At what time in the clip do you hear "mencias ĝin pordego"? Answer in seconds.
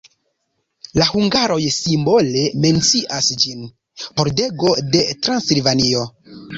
2.65-4.77